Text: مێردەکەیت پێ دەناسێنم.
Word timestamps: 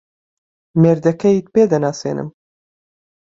مێردەکەیت 0.81 1.45
پێ 1.53 1.63
دەناسێنم. 1.73 2.29